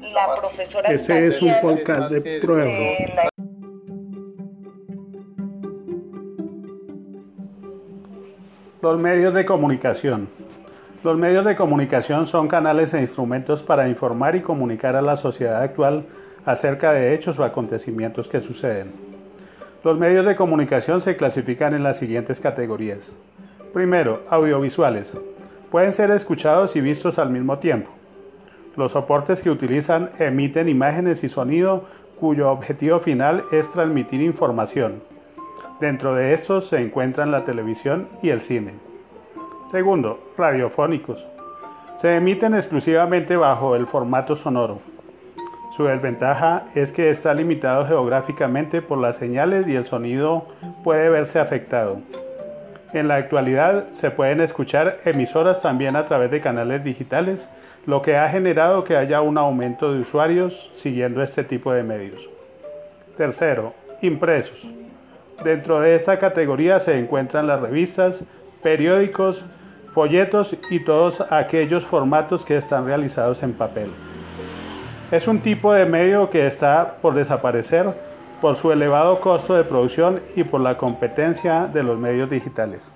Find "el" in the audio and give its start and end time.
38.28-38.40, 43.74-43.88, 49.74-49.86